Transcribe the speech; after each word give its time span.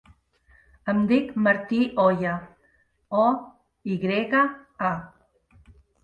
Em 0.91 1.01
dic 1.09 1.27
Martí 1.47 1.81
Oya: 2.03 2.31
o, 3.23 3.25
i 3.91 3.97
grega, 4.05 4.41
a. 4.89 5.69